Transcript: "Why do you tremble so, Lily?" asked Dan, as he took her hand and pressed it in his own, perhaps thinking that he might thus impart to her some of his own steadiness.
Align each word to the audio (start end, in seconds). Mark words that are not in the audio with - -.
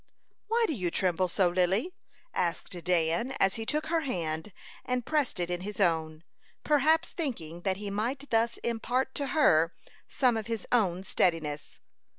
"Why 0.47 0.63
do 0.65 0.73
you 0.73 0.89
tremble 0.89 1.27
so, 1.27 1.47
Lily?" 1.47 1.93
asked 2.33 2.71
Dan, 2.85 3.33
as 3.39 3.53
he 3.53 3.67
took 3.67 3.85
her 3.85 3.99
hand 3.99 4.51
and 4.83 5.05
pressed 5.05 5.39
it 5.39 5.51
in 5.51 5.61
his 5.61 5.79
own, 5.79 6.23
perhaps 6.63 7.09
thinking 7.09 7.61
that 7.61 7.77
he 7.77 7.91
might 7.91 8.27
thus 8.31 8.57
impart 8.63 9.13
to 9.13 9.27
her 9.27 9.75
some 10.09 10.37
of 10.37 10.47
his 10.47 10.65
own 10.71 11.03
steadiness. 11.03 11.77